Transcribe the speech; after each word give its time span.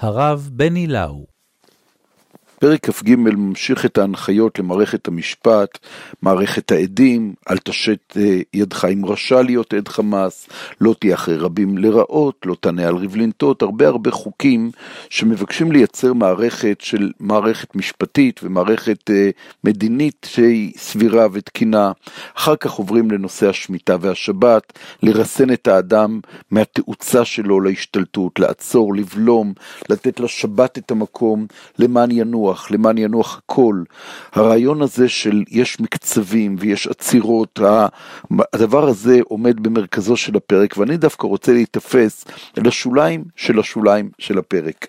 הרב 0.00 0.48
בני 0.52 0.86
לאו 0.86 1.26
פרק 2.60 2.90
כ"ג 2.90 3.14
ממשיך 3.16 3.86
את 3.86 3.98
ההנחיות 3.98 4.58
למערכת 4.58 5.08
המשפט, 5.08 5.78
מערכת 6.22 6.72
העדים, 6.72 7.34
אל 7.50 7.58
תשת 7.58 8.16
אה, 8.16 8.40
ידך 8.54 8.84
עם 8.84 9.06
רשע 9.06 9.42
להיות 9.42 9.74
עד 9.74 9.88
חמאס, 9.88 10.48
לא 10.80 10.94
תהיה 10.98 11.14
אחרי 11.14 11.36
רבים 11.36 11.78
לרעות, 11.78 12.46
לא 12.46 12.56
תענה 12.60 12.88
על 12.88 12.96
ריבלינטות, 12.96 13.62
הרבה 13.62 13.88
הרבה 13.88 14.10
חוקים 14.10 14.70
שמבקשים 15.10 15.72
לייצר 15.72 16.12
מערכת 16.12 16.80
של 16.80 17.10
מערכת 17.20 17.76
משפטית 17.76 18.40
ומערכת 18.42 19.10
אה, 19.10 19.30
מדינית 19.64 20.26
שהיא 20.30 20.72
סבירה 20.76 21.26
ותקינה. 21.32 21.92
אחר 22.36 22.56
כך 22.56 22.72
עוברים 22.72 23.10
לנושא 23.10 23.48
השמיטה 23.48 23.96
והשבת, 24.00 24.78
לרסן 25.02 25.52
את 25.52 25.68
האדם 25.68 26.20
מהתאוצה 26.50 27.24
שלו 27.24 27.60
להשתלטות, 27.60 28.38
לעצור, 28.38 28.94
לבלום, 28.94 29.52
לתת 29.88 30.20
לשבת 30.20 30.78
את 30.78 30.90
המקום 30.90 31.46
למען 31.78 32.10
ינוע. 32.10 32.49
ינוח, 32.50 32.70
למען 32.70 32.98
ינוח 32.98 33.40
הכל. 33.44 33.82
הרעיון 34.32 34.82
הזה 34.82 35.08
של 35.08 35.42
יש 35.50 35.80
מקצבים 35.80 36.56
ויש 36.58 36.86
עצירות, 36.86 37.60
הדבר 38.52 38.88
הזה 38.88 39.18
עומד 39.24 39.60
במרכזו 39.60 40.16
של 40.16 40.36
הפרק, 40.36 40.76
ואני 40.76 40.96
דווקא 40.96 41.26
רוצה 41.26 41.52
להיתפס 41.52 42.24
לשוליים 42.56 43.24
של 43.36 43.58
השוליים 43.58 44.10
של 44.18 44.38
הפרק. 44.38 44.86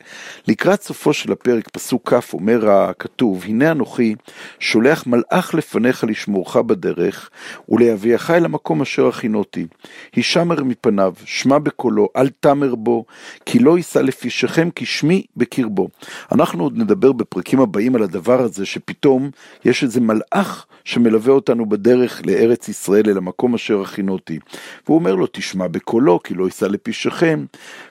לקראת 0.47 0.81
סופו 0.81 1.13
של 1.13 1.31
הפרק, 1.31 1.69
פסוק 1.69 2.13
כ', 2.13 2.33
אומר 2.33 2.69
הכתוב, 2.69 3.43
הנה 3.45 3.71
אנוכי 3.71 4.15
שולח 4.59 5.07
מלאך 5.07 5.53
לפניך 5.53 6.03
לשמורך 6.03 6.55
בדרך, 6.55 7.29
ולהביאך 7.69 8.31
אל 8.31 8.45
המקום 8.45 8.81
אשר 8.81 9.07
הכינותי. 9.07 9.67
הישמר 10.15 10.63
מפניו, 10.63 11.13
שמע 11.25 11.57
בקולו, 11.59 12.09
אל 12.15 12.29
תמר 12.39 12.75
בו, 12.75 13.05
כי 13.45 13.59
לא 13.59 13.77
יישא 13.77 13.99
לפי 13.99 14.29
שכם, 14.29 14.69
כי 14.75 14.85
שמי 14.85 15.23
בקרבו. 15.37 15.87
אנחנו 16.31 16.63
עוד 16.63 16.77
נדבר 16.77 17.11
בפרקים 17.11 17.50
הפרקים 17.51 17.63
הבאים 17.69 17.95
על 17.95 18.03
הדבר 18.03 18.41
הזה, 18.41 18.65
שפתאום 18.65 19.29
יש 19.65 19.83
איזה 19.83 20.01
מלאך 20.01 20.65
שמלווה 20.83 21.33
אותנו 21.33 21.69
בדרך 21.69 22.21
לארץ 22.25 22.69
ישראל, 22.69 23.09
אל 23.09 23.17
המקום 23.17 23.55
אשר 23.55 23.81
הכינותי. 23.81 24.39
והוא 24.85 24.97
אומר 24.97 25.15
לו, 25.15 25.27
תשמע 25.31 25.67
בקולו, 25.67 26.23
כי 26.23 26.33
לא 26.33 26.45
יישא 26.45 26.65
לפי 26.65 26.93
שכם, 26.93 27.45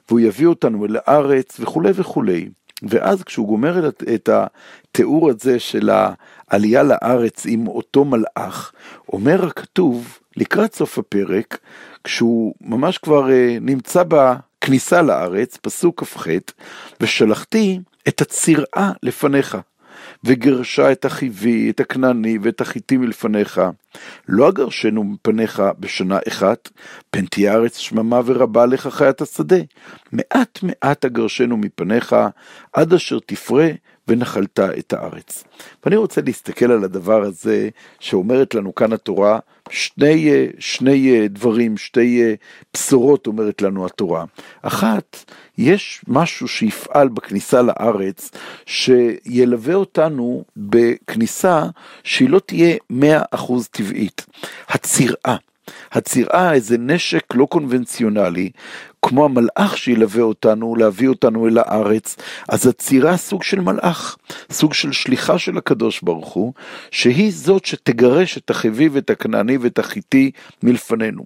והוא 0.09 0.21
יביא 0.21 0.47
אותנו 0.47 0.87
אל 0.87 0.97
הארץ, 0.97 1.61
וכולי 1.61 1.91
וכולי. 1.95 2.49
ואז 2.83 3.23
כשהוא 3.23 3.47
גומר 3.47 3.89
את 3.89 4.29
התיאור 4.29 5.31
הזה 5.31 5.59
של 5.59 5.91
העלייה 5.93 6.83
לארץ 6.83 7.47
עם 7.47 7.67
אותו 7.67 8.05
מלאך, 8.05 8.73
אומר 9.13 9.47
הכתוב, 9.47 10.19
לקראת 10.37 10.75
סוף 10.75 10.99
הפרק, 10.99 11.59
כשהוא 12.05 12.55
ממש 12.61 12.99
כבר 12.99 13.31
אה, 13.31 13.57
נמצא 13.61 14.03
בכניסה 14.09 15.03
לארץ, 15.03 15.57
פסוק 15.57 16.05
כ"ח, 16.05 16.27
ושלחתי 17.01 17.81
את 18.09 18.21
הצירעה 18.21 18.93
לפניך, 19.03 19.59
וגרשה 20.25 20.93
את 20.93 21.05
החיבי, 21.05 21.71
את 21.71 21.81
הכנעני 21.81 22.39
ואת 22.43 22.61
החיטי 22.61 22.97
מלפניך. 22.97 23.61
לא 24.29 24.49
אגרשנו 24.49 25.05
מפניך 25.05 25.63
בשנה 25.79 26.19
אחת, 26.29 26.69
פן 27.11 27.27
תהיה 27.27 27.55
ארץ 27.55 27.77
שממה 27.79 28.21
ורבה 28.25 28.67
לך 28.67 28.89
חיית 28.89 29.21
השדה. 29.21 29.57
מעט 30.13 30.59
מעט 30.63 31.05
אגרשנו 31.05 31.57
מפניך, 31.57 32.17
עד 32.73 32.95
אשר 32.95 33.19
תפרה 33.27 33.69
ונחלת 34.11 34.61
את 34.61 34.93
הארץ. 34.93 35.45
ואני 35.85 35.97
רוצה 35.97 36.21
להסתכל 36.21 36.73
על 36.73 36.85
הדבר 36.85 37.23
הזה 37.23 37.69
שאומרת 38.01 38.55
לנו 38.55 38.75
כאן 38.75 38.93
התורה, 38.93 39.39
שני, 39.71 40.47
שני 40.59 41.29
דברים, 41.29 41.77
שתי 41.77 42.37
בשורות 42.75 43.27
אומרת 43.27 43.63
לנו 43.63 43.87
התורה. 43.87 44.25
אחת, 44.63 45.25
יש 45.59 46.05
משהו 46.09 46.49
שיפעל 46.49 47.09
בכניסה 47.09 47.63
לארץ, 47.63 48.31
שילווה 48.67 49.75
אותנו 49.75 50.45
בכניסה 50.57 51.65
שהיא 52.05 52.31
לא 52.31 52.39
תהיה 52.39 52.77
מאה 52.91 53.23
אחוז 53.31 53.69
טבעית. 53.69 54.27
הצירעה. 54.69 55.50
הצירעה, 55.93 56.53
איזה 56.53 56.79
נשק 56.79 57.25
לא 57.35 57.47
קונבנציונלי, 57.51 58.51
כמו 59.03 59.25
המלאך 59.25 59.79
שילווה 59.79 60.23
אותנו, 60.23 60.77
להביא 60.77 61.09
אותנו 61.09 61.49
אל 61.49 61.59
הארץ, 61.59 62.17
אז 62.49 62.67
הצירה 62.67 63.17
סוג 63.17 63.43
של 63.43 63.61
מלאך, 63.61 64.17
סוג 64.53 64.75
של 64.75 64.93
שליחה 64.93 65.39
של 65.39 65.59
הקדוש 65.59 66.01
ברוך 66.03 66.33
הוא, 66.33 66.53
שהיא 66.91 67.33
זאת 67.35 67.65
שתגרש 67.65 68.39
את 68.39 68.51
החביב, 68.51 68.97
את 68.97 69.11
הכנעני 69.11 69.57
ואת 69.57 69.79
החיטי 69.79 70.31
מלפנינו. 70.63 71.25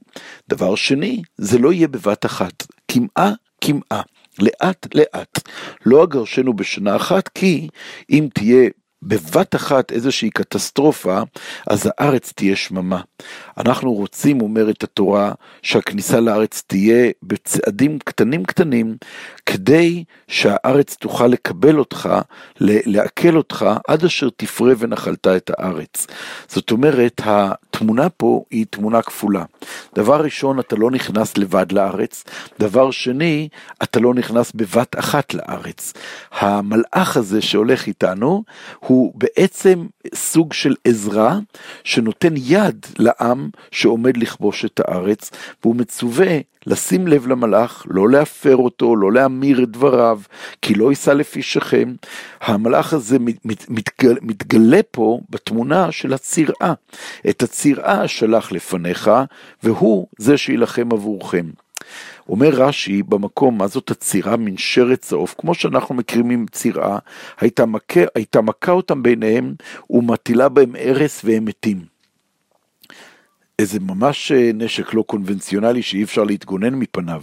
דבר 0.49 0.75
שני, 0.75 1.22
זה 1.37 1.59
לא 1.59 1.72
יהיה 1.72 1.88
בבת 1.88 2.27
אחת, 2.27 2.66
קמעה 2.91 3.33
קמעה. 3.65 4.03
לאט 4.38 4.87
לאט, 4.94 5.49
לא 5.87 6.04
אגרשנו 6.04 6.54
בשנה 6.54 6.97
אחת, 6.97 7.28
כי 7.28 7.69
אם 8.10 8.28
תהיה 8.34 8.71
בבת 9.06 9.54
אחת 9.54 9.92
איזושהי 9.92 10.31
קטסטרופה, 10.31 11.20
אז 11.66 11.91
הארץ 11.98 12.32
תהיה 12.37 12.56
שממה. 12.56 13.00
אנחנו 13.59 13.92
רוצים, 13.92 14.41
אומרת 14.41 14.82
התורה, 14.82 15.32
שהכניסה 15.62 16.20
לארץ 16.20 16.62
תהיה 16.66 17.10
בצעדים 17.22 17.98
קטנים 17.98 18.44
קטנים, 18.44 18.97
כדי 19.47 20.04
שהארץ 20.28 20.97
תוכל 21.00 21.26
לקבל 21.26 21.78
אותך, 21.78 22.09
לעכל 22.60 23.37
אותך, 23.37 23.66
עד 23.88 24.04
אשר 24.04 24.28
תפרה 24.37 24.72
ונחלת 24.78 25.26
את 25.26 25.50
הארץ. 25.59 26.06
זאת 26.48 26.71
אומרת, 26.71 27.21
התמונה 27.25 28.09
פה 28.09 28.44
היא 28.50 28.66
תמונה 28.71 29.03
כפולה. 29.03 29.44
דבר 29.94 30.21
ראשון, 30.22 30.59
אתה 30.59 30.76
לא 30.76 30.91
נכנס 30.91 31.38
לבד 31.38 31.72
לארץ, 31.72 32.25
דבר 32.59 32.91
שני, 32.91 33.48
אתה 33.82 34.00
לא 34.00 34.15
נכנס 34.15 34.53
בבת 34.54 34.98
אחת 34.98 35.34
לארץ. 35.34 35.92
המלאך 36.32 37.16
הזה 37.16 37.42
שהולך 37.42 37.86
איתנו, 37.86 38.42
הוא 38.81 38.94
בעצם 39.15 39.87
סוג 40.15 40.53
של 40.53 40.75
עזרה 40.84 41.38
שנותן 41.84 42.34
יד 42.37 42.87
לעם 42.99 43.49
שעומד 43.71 44.16
לכבוש 44.16 44.65
את 44.65 44.81
הארץ, 44.81 45.31
והוא 45.62 45.77
מצווה 45.77 46.38
לשים 46.66 47.09
לב 47.09 47.27
למלאך, 47.27 47.87
לא 47.88 48.09
להפר 48.09 48.56
אותו, 48.56 48.97
לא 48.97 49.12
להמיר 49.12 49.62
את 49.62 49.71
דבריו, 49.71 50.21
כי 50.62 50.75
לא 50.75 50.91
יישא 50.91 51.10
לפי 51.10 51.43
שכם. 51.43 51.94
המלאך 52.41 52.93
הזה 52.93 53.16
מתגלה, 53.69 54.21
מתגלה 54.22 54.81
פה 54.91 55.21
בתמונה 55.31 55.93
של 55.93 56.12
הצירעה. 56.12 56.72
את 57.28 57.43
הצירעה 57.43 58.09
שלח 58.09 58.53
לפניך, 58.53 59.10
והוא 59.62 60.06
זה 60.19 60.37
שיילחם 60.37 60.93
עבורכם. 60.93 61.47
אומר 62.28 62.49
רש"י 62.49 63.03
במקום, 63.03 63.59
מה 63.59 63.67
זאת 63.67 63.91
הצירה 63.91 64.37
מנשרת 64.37 65.00
צהוב, 65.00 65.34
כמו 65.39 65.55
שאנחנו 65.55 65.95
מכירים 65.95 66.31
עם 66.31 66.47
צירה, 66.53 66.99
הייתה 67.41 67.67
מכה, 67.67 68.00
הייתה 68.15 68.41
מכה 68.41 68.72
אותם 68.72 69.03
ביניהם 69.03 69.55
ומטילה 69.91 70.49
בהם 70.49 70.75
הרס 70.78 71.21
והם 71.25 71.45
מתים. 71.45 71.95
איזה 73.59 73.81
ממש 73.81 74.33
אה, 74.33 74.50
נשק 74.55 74.95
לא 74.95 75.03
קונבנציונלי 75.03 75.83
שאי 75.83 76.03
אפשר 76.03 76.25
להתגונן 76.25 76.75
מפניו. 76.75 77.22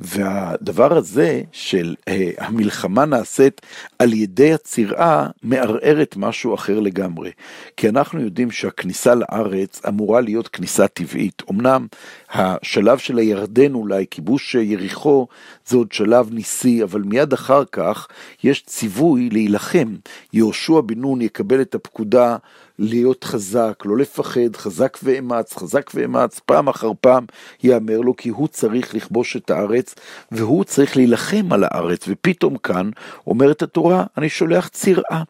והדבר 0.00 0.96
הזה 0.96 1.42
של 1.52 1.94
אה, 2.08 2.30
המלחמה 2.38 3.04
נעשית 3.04 3.60
על 3.98 4.12
ידי 4.12 4.52
הצירה 4.52 5.26
מערערת 5.42 6.14
משהו 6.16 6.54
אחר 6.54 6.80
לגמרי. 6.80 7.30
כי 7.76 7.88
אנחנו 7.88 8.20
יודעים 8.20 8.50
שהכניסה 8.50 9.14
לארץ 9.14 9.80
אמורה 9.88 10.20
להיות 10.20 10.48
כניסה 10.48 10.88
טבעית. 10.88 11.42
אמנם 11.50 11.86
השלב 12.30 12.98
של 12.98 13.18
הירדן 13.18 13.74
אולי, 13.74 14.06
כיבוש 14.10 14.54
יריחו, 14.54 15.26
זה 15.66 15.76
עוד 15.76 15.92
שלב 15.92 16.28
ניסי, 16.32 16.82
אבל 16.82 17.02
מיד 17.02 17.32
אחר 17.32 17.64
כך 17.72 18.08
יש 18.44 18.62
ציווי 18.66 19.28
להילחם. 19.30 19.96
יהושע 20.32 20.80
בן 20.80 20.98
נון 20.98 21.22
יקבל 21.22 21.60
את 21.60 21.74
הפקודה 21.74 22.36
להיות 22.80 23.24
חזק, 23.24 23.82
לא 23.84 23.96
לפחד, 23.96 24.56
חזק 24.56 24.98
ואמץ, 25.02 25.56
חזק 25.56 25.90
ואמץ, 25.94 26.40
פעם 26.46 26.68
אחר 26.68 26.90
פעם 27.00 27.24
יאמר 27.62 28.00
לו, 28.00 28.16
כי 28.16 28.28
הוא 28.28 28.48
צריך 28.48 28.94
לכבוש 28.94 29.36
את 29.36 29.50
הארץ, 29.50 29.89
והוא 30.32 30.64
צריך 30.64 30.96
להילחם 30.96 31.52
על 31.52 31.64
הארץ, 31.64 32.04
ופתאום 32.08 32.56
כאן 32.56 32.90
אומרת 33.26 33.62
התורה, 33.62 34.04
אני 34.18 34.28
שולח 34.28 34.68
צירעה. 34.68 35.22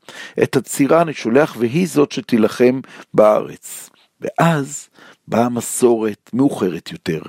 את 0.43 0.57
הצירה 0.57 1.03
אני 1.03 1.13
שולח, 1.13 1.57
והיא 1.59 1.89
זאת 1.89 2.13
שתילחם 2.13 2.81
בארץ. 3.15 3.91
ואז 4.21 4.89
באה 5.29 5.49
מסורת 5.49 6.31
מאוחרת 6.33 6.93
יותר, 6.93 7.21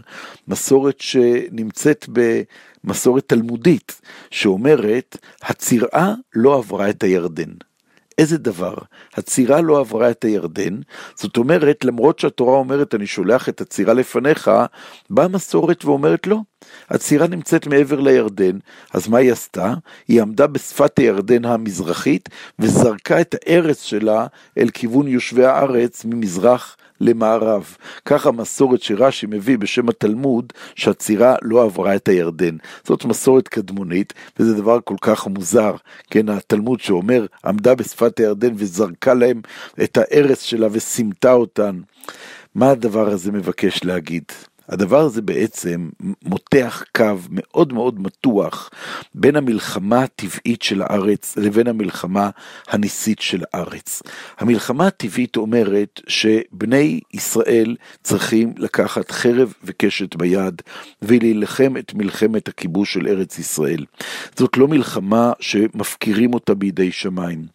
מסורת 0.47 1.01
שנמצאת 1.01 2.05
במסורת 2.83 3.29
תלמודית, 3.29 4.01
שאומרת, 4.31 5.17
הצירעה 5.41 6.13
לא 6.35 6.57
עברה 6.57 6.89
את 6.89 7.03
הירדן. 7.03 7.51
איזה 8.21 8.37
דבר? 8.37 8.75
הצירה 9.13 9.61
לא 9.61 9.79
עברה 9.79 10.11
את 10.11 10.23
הירדן, 10.23 10.79
זאת 11.15 11.37
אומרת, 11.37 11.85
למרות 11.85 12.19
שהתורה 12.19 12.57
אומרת, 12.57 12.95
אני 12.95 13.07
שולח 13.07 13.49
את 13.49 13.61
הצירה 13.61 13.93
לפניך, 13.93 14.51
באה 15.09 15.27
מסורת 15.27 15.85
ואומרת 15.85 16.27
לא. 16.27 16.37
הצירה 16.89 17.27
נמצאת 17.27 17.67
מעבר 17.67 17.99
לירדן, 17.99 18.57
אז 18.93 19.07
מה 19.07 19.17
היא 19.17 19.31
עשתה? 19.31 19.73
היא 20.07 20.21
עמדה 20.21 20.47
בשפת 20.47 20.99
הירדן 20.99 21.45
המזרחית, 21.45 22.29
וזרקה 22.59 23.21
את 23.21 23.35
הארץ 23.41 23.83
שלה 23.83 24.27
אל 24.57 24.69
כיוון 24.69 25.07
יושבי 25.07 25.45
הארץ 25.45 26.05
ממזרח 26.05 26.77
למערב. 27.01 27.75
כך 28.05 28.27
המסורת 28.27 28.81
שרש"י 28.81 29.25
מביא 29.29 29.57
בשם 29.57 29.89
התלמוד, 29.89 30.53
שהצירה 30.75 31.35
לא 31.41 31.63
עברה 31.63 31.95
את 31.95 32.07
הירדן. 32.07 32.57
זאת 32.83 33.05
מסורת 33.05 33.47
קדמונית, 33.47 34.13
וזה 34.39 34.53
דבר 34.53 34.79
כל 34.83 34.95
כך 35.01 35.27
מוזר, 35.27 35.75
כן, 36.09 36.29
התלמוד 36.29 36.79
שאומר, 36.79 37.25
עמדה 37.45 37.75
בשפת 37.75 38.19
הירדן 38.19 38.53
וזרקה 38.55 39.13
להם 39.13 39.41
את 39.83 39.97
הארץ 39.97 40.41
שלה 40.41 40.67
וסימטה 40.71 41.33
אותן. 41.33 41.79
מה 42.55 42.71
הדבר 42.71 43.09
הזה 43.09 43.31
מבקש 43.31 43.83
להגיד? 43.83 44.23
הדבר 44.69 44.99
הזה 44.99 45.21
בעצם 45.21 45.89
מותח 46.23 46.83
קו 46.95 47.17
מאוד 47.29 47.73
מאוד 47.73 47.99
מתוח 47.99 48.69
בין 49.15 49.35
המלחמה 49.35 50.03
הטבעית 50.03 50.61
של 50.61 50.81
הארץ 50.81 51.37
לבין 51.37 51.67
המלחמה 51.67 52.29
הניסית 52.67 53.19
של 53.19 53.43
הארץ. 53.53 54.01
המלחמה 54.37 54.87
הטבעית 54.87 55.37
אומרת 55.37 56.01
שבני 56.07 56.99
ישראל 57.13 57.75
צריכים 58.03 58.53
לקחת 58.57 59.11
חרב 59.11 59.53
וקשת 59.63 60.15
ביד 60.15 60.61
ולהילחם 61.01 61.73
את 61.77 61.93
מלחמת 61.93 62.47
הכיבוש 62.47 62.93
של 62.93 63.07
ארץ 63.07 63.39
ישראל. 63.39 63.85
זאת 64.35 64.57
לא 64.57 64.67
מלחמה 64.67 65.33
שמפקירים 65.39 66.33
אותה 66.33 66.53
בידי 66.53 66.91
שמיים, 66.91 67.45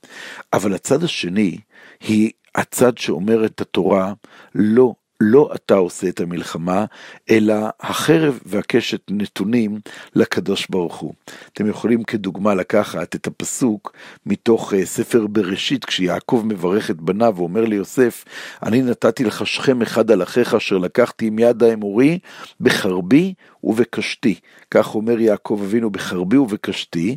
אבל 0.53 0.75
הצד 0.75 1.05
השני 1.05 1.59
היא 2.01 2.31
הצד 2.55 2.99
שאומר 2.99 3.45
את 3.45 3.61
התורה, 3.61 4.13
לא 4.55 4.95
לא 5.21 5.51
אתה 5.55 5.75
עושה 5.75 6.09
את 6.09 6.21
המלחמה, 6.21 6.85
אלא 7.31 7.55
החרב 7.81 8.41
והקשת 8.47 9.01
נתונים 9.11 9.81
לקדוש 10.15 10.67
ברוך 10.71 10.97
הוא. 10.97 11.13
אתם 11.53 11.67
יכולים 11.69 12.03
כדוגמה 12.03 12.55
לקחת 12.55 13.15
את 13.15 13.27
הפסוק 13.27 13.93
מתוך 14.27 14.75
אה, 14.75 14.87
ספר 14.87 15.27
בראשית, 15.27 15.85
כשיעקב 15.85 16.43
מברך 16.45 16.91
את 16.91 17.01
בניו 17.01 17.35
ואומר 17.37 17.65
ליוסף, 17.65 18.25
אני 18.63 18.83
נתתי 18.83 19.25
לך 19.25 19.47
שכם 19.47 19.83
אחד 19.83 20.11
על 20.11 20.23
אחיך 20.23 20.55
אשר 20.55 20.79
לקחתי 20.79 21.27
עם 21.27 21.39
יד 21.39 21.63
האמורי 21.63 22.19
בחרבי 22.61 23.35
ובקשתי. 23.67 24.35
כך 24.71 24.95
אומר 24.95 25.21
יעקב 25.21 25.61
אבינו 25.65 25.91
בחרבי 25.91 26.37
ובקשתי, 26.37 27.17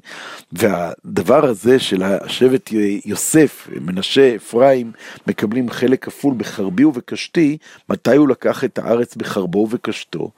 והדבר 0.51 1.45
הזה 1.45 1.79
של 1.79 2.03
השבט 2.03 2.69
יוסף, 3.05 3.67
מנשה, 3.81 4.35
אפרים, 4.35 4.91
מקבלים 5.27 5.69
חלק 5.69 6.05
כפול 6.05 6.33
בחרבי 6.37 6.83
ובקשתי, 6.83 7.57
מתי 7.89 8.15
הוא 8.15 8.27
לקח 8.27 8.63
את 8.63 8.77
הארץ 8.79 9.15
בחרבו 9.15 9.59
ובקשתו? 9.59 10.31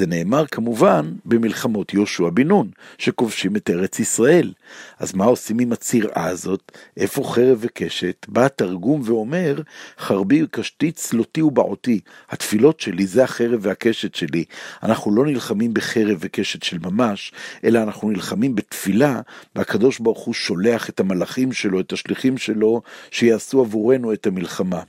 זה 0.00 0.06
נאמר 0.06 0.46
כמובן 0.46 1.12
במלחמות 1.24 1.94
יהושע 1.94 2.28
בן 2.34 2.48
נון, 2.48 2.70
שכובשים 2.98 3.56
את 3.56 3.70
ארץ 3.70 4.00
ישראל. 4.00 4.52
אז 4.98 5.14
מה 5.14 5.24
עושים 5.24 5.58
עם 5.58 5.72
הצירעה 5.72 6.26
הזאת? 6.26 6.72
איפה 6.96 7.24
חרב 7.24 7.58
וקשת? 7.60 8.26
בא 8.28 8.44
התרגום 8.44 9.00
ואומר, 9.04 9.60
חרבי 9.98 10.42
וקשתי 10.42 10.92
צלותי 10.92 11.42
ובעותי. 11.42 12.00
התפילות 12.30 12.80
שלי 12.80 13.06
זה 13.06 13.24
החרב 13.24 13.60
והקשת 13.62 14.14
שלי. 14.14 14.44
אנחנו 14.82 15.14
לא 15.14 15.26
נלחמים 15.26 15.74
בחרב 15.74 16.16
וקשת 16.20 16.62
של 16.62 16.78
ממש, 16.78 17.32
אלא 17.64 17.82
אנחנו 17.82 18.10
נלחמים 18.10 18.54
בתפילה, 18.54 19.20
והקדוש 19.56 19.98
ברוך 19.98 20.24
הוא 20.24 20.34
שולח 20.34 20.88
את 20.88 21.00
המלאכים 21.00 21.52
שלו, 21.52 21.80
את 21.80 21.92
השליחים 21.92 22.38
שלו, 22.38 22.82
שיעשו 23.10 23.60
עבורנו 23.60 24.12
את 24.12 24.26
המלחמה. 24.26 24.80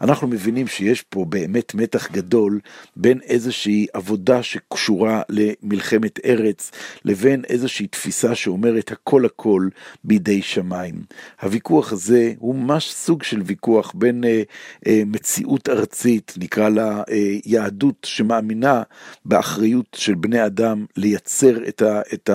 אנחנו 0.00 0.28
מבינים 0.28 0.66
שיש 0.66 1.02
פה 1.02 1.24
באמת 1.24 1.74
מתח 1.74 2.10
גדול 2.10 2.60
בין 2.96 3.20
איזושהי 3.22 3.86
עבודה 3.92 4.42
שקשורה 4.48 5.22
למלחמת 5.28 6.18
ארץ, 6.24 6.70
לבין 7.04 7.44
איזושהי 7.48 7.86
תפיסה 7.86 8.34
שאומרת 8.34 8.92
הכל 8.92 9.24
הכל 9.24 9.68
בידי 10.04 10.42
שמיים. 10.42 10.94
הוויכוח 11.42 11.92
הזה 11.92 12.32
הוא 12.38 12.54
ממש 12.54 12.92
סוג 12.92 13.22
של 13.22 13.42
ויכוח 13.44 13.92
בין 13.94 14.24
אה, 14.24 14.42
אה, 14.86 15.02
מציאות 15.06 15.68
ארצית, 15.68 16.34
נקרא 16.36 16.68
לה 16.68 17.02
אה, 17.10 17.34
יהדות 17.44 17.96
שמאמינה 18.04 18.82
באחריות 19.24 19.96
של 19.96 20.14
בני 20.14 20.46
אדם 20.46 20.86
לייצר 20.96 21.68
את, 21.68 21.82
ה, 21.82 22.00
את 22.14 22.30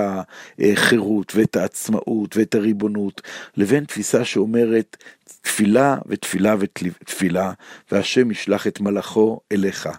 החירות 0.60 1.34
ואת 1.36 1.56
העצמאות 1.56 2.38
ואת 2.38 2.56
הריבונות, 2.56 3.22
לבין 3.58 3.86
תפיסה 3.86 4.26
שאומרת 4.26 4.98
תפילה 5.42 5.98
ותפילה 6.06 6.56
ותפילה, 6.60 7.52
והשם 7.92 8.32
ישלח 8.32 8.68
את 8.68 8.82
מלאכו 8.82 9.40
אליך. 9.52 9.90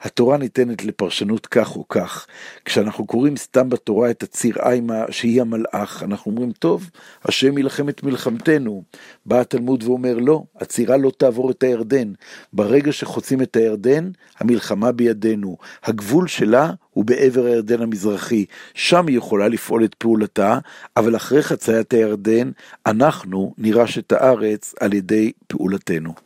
התורה 0.00 0.36
ניתנת 0.36 0.84
לפרשנות 0.84 1.46
כך 1.46 1.76
או 1.76 1.88
כך. 1.88 2.26
כשאנחנו 2.64 3.06
קוראים 3.06 3.36
סתם 3.36 3.68
בתורה 3.68 4.10
את 4.10 4.22
הציר 4.22 4.56
איימה, 4.58 5.04
שהיא 5.10 5.40
המלאך, 5.40 6.02
אנחנו 6.02 6.30
אומרים, 6.30 6.52
טוב, 6.52 6.90
השם 7.24 7.58
יילחם 7.58 7.88
את 7.88 8.02
מלחמתנו. 8.02 8.82
בא 9.26 9.40
התלמוד 9.40 9.84
ואומר, 9.84 10.18
לא, 10.18 10.42
הצירה 10.60 10.96
לא 10.96 11.12
תעבור 11.18 11.50
את 11.50 11.62
הירדן. 11.62 12.12
ברגע 12.52 12.92
שחוצים 12.92 13.42
את 13.42 13.56
הירדן, 13.56 14.10
המלחמה 14.38 14.92
בידינו. 14.92 15.56
הגבול 15.84 16.28
שלה 16.28 16.70
הוא 16.96 17.04
בעבר 17.04 17.44
הירדן 17.44 17.82
המזרחי. 17.82 18.44
שם 18.74 19.06
היא 19.06 19.18
יכולה 19.18 19.48
לפעול 19.48 19.84
את 19.84 19.94
פעולתה, 19.94 20.58
אבל 20.96 21.16
אחרי 21.16 21.42
חציית 21.42 21.92
הירדן, 21.92 22.50
אנחנו 22.86 23.54
נירש 23.58 23.98
את 23.98 24.12
הארץ 24.12 24.74
על 24.80 24.92
ידי 24.92 25.32
פעולתנו. 25.46 26.25